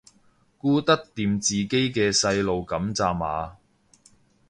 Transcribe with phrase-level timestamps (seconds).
[0.59, 3.57] 顧得掂自己嘅細路噉咋嘛